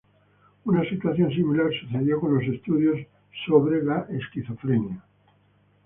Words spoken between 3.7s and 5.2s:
de la esquizofrenia.